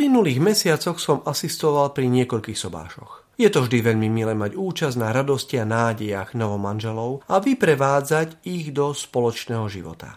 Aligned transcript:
uplynulých 0.00 0.40
mesiacoch 0.40 0.96
som 0.96 1.20
asistoval 1.28 1.92
pri 1.92 2.08
niekoľkých 2.08 2.56
sobášoch. 2.56 3.36
Je 3.36 3.52
to 3.52 3.68
vždy 3.68 3.84
veľmi 3.84 4.08
milé 4.08 4.32
mať 4.32 4.56
účasť 4.56 4.96
na 4.96 5.12
radosti 5.12 5.60
a 5.60 5.68
nádejach 5.68 6.32
novomanželov 6.32 7.28
a 7.28 7.36
vyprevádzať 7.36 8.40
ich 8.48 8.72
do 8.72 8.96
spoločného 8.96 9.68
života. 9.68 10.16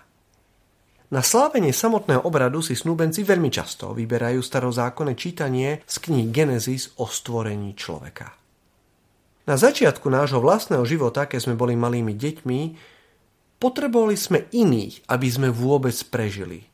Na 1.12 1.20
slávenie 1.20 1.76
samotného 1.76 2.24
obradu 2.24 2.64
si 2.64 2.80
snúbenci 2.80 3.28
veľmi 3.28 3.52
často 3.52 3.92
vyberajú 3.92 4.40
starozákonné 4.40 5.20
čítanie 5.20 5.84
z 5.84 5.96
kníh 6.00 6.32
Genesis 6.32 6.96
o 7.04 7.12
stvorení 7.12 7.76
človeka. 7.76 8.32
Na 9.52 9.60
začiatku 9.60 10.08
nášho 10.08 10.40
vlastného 10.40 10.88
života, 10.88 11.28
keď 11.28 11.52
sme 11.52 11.60
boli 11.60 11.76
malými 11.76 12.16
deťmi, 12.16 12.60
potrebovali 13.60 14.16
sme 14.16 14.48
iných, 14.48 15.12
aby 15.12 15.28
sme 15.28 15.52
vôbec 15.52 16.00
prežili. 16.08 16.72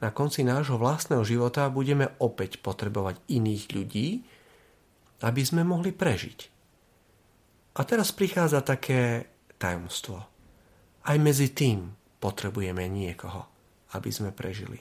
Na 0.00 0.08
konci 0.08 0.40
nášho 0.40 0.80
vlastného 0.80 1.20
života 1.28 1.68
budeme 1.68 2.16
opäť 2.16 2.56
potrebovať 2.64 3.20
iných 3.28 3.64
ľudí, 3.76 4.08
aby 5.20 5.42
sme 5.44 5.60
mohli 5.60 5.92
prežiť. 5.92 6.38
A 7.76 7.84
teraz 7.84 8.10
prichádza 8.10 8.64
také 8.64 9.28
tajomstvo. 9.60 10.24
Aj 11.04 11.16
medzi 11.20 11.52
tým 11.52 11.92
potrebujeme 12.16 12.88
niekoho, 12.88 13.44
aby 13.92 14.08
sme 14.08 14.32
prežili. 14.32 14.80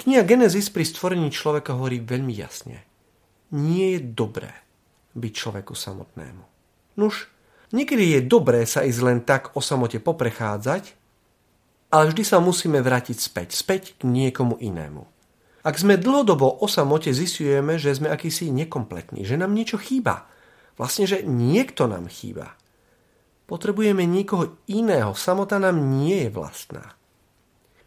Kniha 0.00 0.26
Genesis 0.26 0.72
pri 0.74 0.82
stvorení 0.82 1.30
človeka 1.30 1.78
hovorí 1.78 2.02
veľmi 2.02 2.34
jasne. 2.34 2.82
Nie 3.54 3.98
je 3.98 4.00
dobré 4.10 4.50
byť 5.14 5.32
človeku 5.34 5.74
samotnému. 5.74 6.44
Nuž, 6.98 7.28
niekedy 7.74 8.18
je 8.18 8.20
dobré 8.24 8.66
sa 8.66 8.86
ísť 8.86 9.00
len 9.02 9.18
tak 9.22 9.54
o 9.54 9.60
samote 9.62 9.98
poprechádzať, 9.98 10.99
ale 11.90 12.14
vždy 12.14 12.22
sa 12.22 12.38
musíme 12.38 12.78
vrátiť 12.78 13.18
späť, 13.18 13.58
späť 13.58 13.98
k 13.98 14.06
niekomu 14.06 14.56
inému. 14.62 15.02
Ak 15.60 15.76
sme 15.76 16.00
dlhodobo 16.00 16.64
o 16.64 16.66
samote 16.70 17.12
zistujeme, 17.12 17.76
že 17.76 17.92
sme 17.92 18.08
akýsi 18.08 18.48
nekompletní, 18.48 19.28
že 19.28 19.36
nám 19.36 19.52
niečo 19.52 19.76
chýba. 19.76 20.24
Vlastne, 20.80 21.04
že 21.04 21.20
niekto 21.26 21.84
nám 21.84 22.08
chýba. 22.08 22.56
Potrebujeme 23.44 24.06
niekoho 24.06 24.56
iného, 24.70 25.12
samota 25.12 25.60
nám 25.60 25.76
nie 25.76 26.24
je 26.24 26.30
vlastná. 26.32 26.96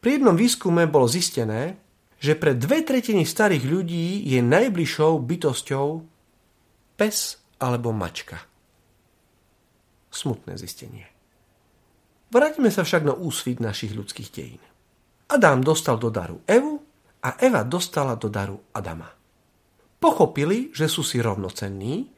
Pri 0.04 0.20
jednom 0.20 0.36
výskume 0.36 0.86
bolo 0.86 1.08
zistené, 1.08 1.80
že 2.20 2.36
pre 2.36 2.54
dve 2.54 2.84
tretiny 2.84 3.24
starých 3.24 3.64
ľudí 3.64 4.28
je 4.28 4.44
najbližšou 4.44 5.18
bytosťou 5.24 5.88
pes 7.00 7.40
alebo 7.58 7.96
mačka. 7.96 8.44
Smutné 10.14 10.60
zistenie. 10.60 11.13
Vráťme 12.34 12.74
sa 12.74 12.82
však 12.82 13.06
na 13.06 13.14
úsvit 13.14 13.62
našich 13.62 13.94
ľudských 13.94 14.30
dejín. 14.34 14.64
Adam 15.30 15.62
dostal 15.62 16.02
do 16.02 16.10
daru 16.10 16.42
Evu 16.50 16.82
a 17.22 17.38
Eva 17.38 17.62
dostala 17.62 18.18
do 18.18 18.26
daru 18.26 18.58
Adama. 18.74 19.06
Pochopili, 20.02 20.74
že 20.74 20.90
sú 20.90 21.06
si 21.06 21.22
rovnocenní 21.22 22.10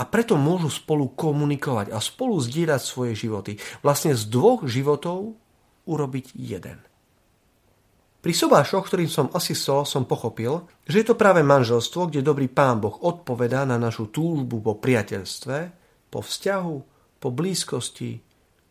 a 0.00 0.02
preto 0.08 0.40
môžu 0.40 0.72
spolu 0.72 1.12
komunikovať 1.12 1.92
a 1.92 2.00
spolu 2.00 2.40
zdieľať 2.40 2.80
svoje 2.80 3.12
životy. 3.12 3.60
Vlastne 3.84 4.16
z 4.16 4.32
dvoch 4.32 4.64
životov 4.64 5.36
urobiť 5.84 6.32
jeden. 6.40 6.80
Pri 8.20 8.32
sobášoch, 8.32 8.88
ktorým 8.88 9.12
som 9.12 9.32
asistoval, 9.32 9.84
som 9.84 10.08
pochopil, 10.08 10.64
že 10.88 11.04
je 11.04 11.06
to 11.08 11.20
práve 11.20 11.44
manželstvo, 11.44 12.08
kde 12.08 12.24
dobrý 12.24 12.48
pán 12.48 12.80
Boh 12.80 12.96
odpovedá 12.96 13.68
na 13.68 13.76
našu 13.76 14.08
túžbu 14.08 14.60
po 14.60 14.76
priateľstve, 14.76 15.56
po 16.12 16.20
vzťahu, 16.20 16.76
po 17.20 17.28
blízkosti, 17.28 18.29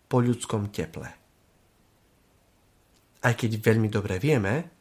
po 0.09 0.19
ľudskom 0.19 0.73
teple. 0.73 1.09
Aj 3.19 3.33
keď 3.37 3.61
veľmi 3.61 3.87
dobre 3.87 4.17
vieme, 4.17 4.73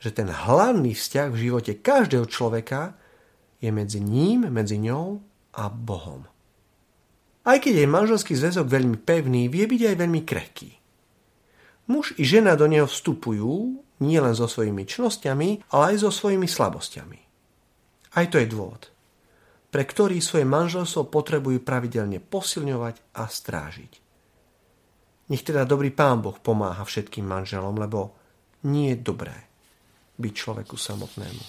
že 0.00 0.16
ten 0.16 0.32
hlavný 0.32 0.96
vzťah 0.96 1.28
v 1.28 1.40
živote 1.46 1.72
každého 1.84 2.24
človeka 2.24 2.96
je 3.60 3.68
medzi 3.68 4.00
ním, 4.00 4.48
medzi 4.48 4.80
ňou 4.80 5.20
a 5.52 5.68
Bohom. 5.68 6.24
Aj 7.44 7.60
keď 7.60 7.84
je 7.84 7.88
manželský 7.88 8.32
zväzok 8.32 8.66
veľmi 8.68 8.96
pevný, 9.04 9.52
vie 9.52 9.68
byť 9.68 9.92
aj 9.92 9.96
veľmi 10.00 10.20
krehký. 10.24 10.70
Muž 11.92 12.16
i 12.16 12.24
žena 12.24 12.56
do 12.56 12.64
neho 12.70 12.88
vstupujú 12.88 13.84
nielen 14.00 14.32
so 14.32 14.48
svojimi 14.48 14.88
čnosťami, 14.88 15.74
ale 15.76 15.82
aj 15.92 15.96
so 16.06 16.10
svojimi 16.14 16.48
slabosťami. 16.48 17.20
Aj 18.16 18.26
to 18.30 18.40
je 18.40 18.48
dôvod, 18.48 18.88
pre 19.68 19.84
ktorý 19.84 20.22
svoje 20.22 20.46
manželstvo 20.48 21.10
potrebujú 21.12 21.60
pravidelne 21.60 22.22
posilňovať 22.22 23.18
a 23.18 23.28
strážiť. 23.28 24.09
Nech 25.30 25.46
teda 25.46 25.62
dobrý 25.62 25.94
pán 25.94 26.18
Boh 26.18 26.34
pomáha 26.34 26.82
všetkým 26.82 27.22
manželom, 27.22 27.78
lebo 27.78 28.18
nie 28.66 28.92
je 28.92 28.98
dobré 28.98 29.46
byť 30.18 30.32
človeku 30.34 30.74
samotnému. 30.74 31.38